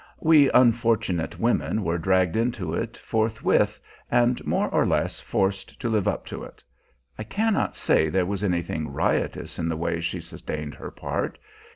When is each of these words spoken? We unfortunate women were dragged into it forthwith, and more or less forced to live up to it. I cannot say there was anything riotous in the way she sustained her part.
We 0.19 0.49
unfortunate 0.49 1.37
women 1.37 1.83
were 1.83 1.99
dragged 1.99 2.35
into 2.35 2.73
it 2.73 2.97
forthwith, 2.97 3.79
and 4.09 4.43
more 4.47 4.67
or 4.69 4.83
less 4.83 5.19
forced 5.19 5.79
to 5.79 5.89
live 5.89 6.07
up 6.07 6.25
to 6.25 6.43
it. 6.43 6.63
I 7.19 7.23
cannot 7.23 7.75
say 7.75 8.09
there 8.09 8.25
was 8.25 8.43
anything 8.43 8.91
riotous 8.91 9.59
in 9.59 9.69
the 9.69 9.77
way 9.77 10.01
she 10.01 10.19
sustained 10.19 10.73
her 10.73 10.89
part. 10.89 11.37